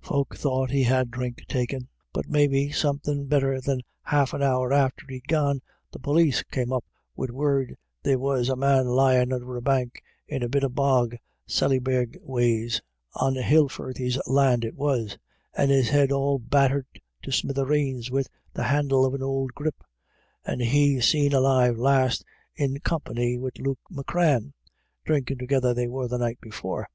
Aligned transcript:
Folk 0.00 0.34
thought 0.34 0.70
he 0.70 0.84
had 0.84 1.10
drink 1.10 1.44
taken. 1.48 1.88
But 2.14 2.30
maybe 2.30 2.70
somethin' 2.72 3.26
better 3.26 3.60
than 3.60 3.82
half 4.04 4.32
an 4.32 4.42
hour 4.42 4.72
after 4.72 5.04
he'd 5.06 5.28
gone, 5.28 5.60
the 5.92 5.98
p61is 5.98 6.42
came 6.44 6.72
up 6.72 6.86
wid 7.14 7.30
word 7.30 7.76
there 8.02 8.18
was 8.18 8.48
a 8.48 8.56
man 8.56 8.86
lyin* 8.86 9.34
under 9.34 9.54
a 9.54 9.60
bank 9.60 10.02
in 10.26 10.42
a 10.42 10.48
bit 10.48 10.64
o' 10.64 10.70
bog 10.70 11.14
Sallinbeg 11.46 12.16
ways— 12.22 12.80
on 13.16 13.34
Hilfirthy's 13.34 14.18
land 14.26 14.64
it 14.64 14.76
was— 14.76 15.18
and 15.58 15.70
his 15.70 15.90
head 15.90 16.10
all 16.10 16.38
battered 16.38 16.86
to 17.20 17.30
smithereens 17.30 18.10
wid 18.10 18.28
the 18.54 18.62
handle 18.62 19.04
of 19.04 19.12
an 19.12 19.20
ould 19.20 19.52
graip; 19.54 19.84
and 20.46 20.62
he 20.62 21.02
seen 21.02 21.34
alive 21.34 21.76
last 21.76 22.24
in 22.54 22.80
company 22.80 23.36
wid 23.36 23.58
Luke 23.60 23.80
Macran— 23.90 24.54
drinkin' 25.04 25.36
together 25.36 25.74
they 25.74 25.86
were 25.86 26.08
the 26.08 26.16
night 26.16 26.40
before. 26.40 26.88